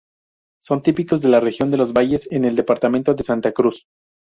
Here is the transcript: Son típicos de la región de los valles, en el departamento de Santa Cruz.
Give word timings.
Son 0.63 0.81
típicos 0.81 1.21
de 1.21 1.29
la 1.29 1.39
región 1.39 1.69
de 1.69 1.77
los 1.77 1.93
valles, 1.93 2.27
en 2.31 2.43
el 2.43 2.55
departamento 2.55 3.13
de 3.13 3.21
Santa 3.21 3.51
Cruz. 3.51 3.85